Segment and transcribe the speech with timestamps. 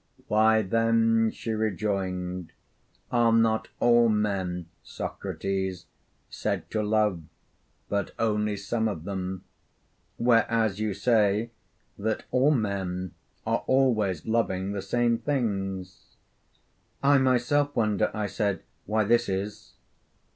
[0.27, 2.53] 'Why, then,' she rejoined,
[3.11, 5.85] 'are not all men, Socrates,
[6.27, 7.21] said to love,
[7.87, 9.43] but only some of them?
[10.17, 11.51] whereas you say
[11.99, 13.11] that all men
[13.45, 16.15] are always loving the same things.'
[17.03, 19.73] 'I myself wonder,' I said, 'why this is.'